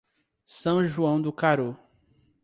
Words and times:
São 0.47 0.83
João 0.83 1.21
do 1.21 1.31
Caru 1.31 1.77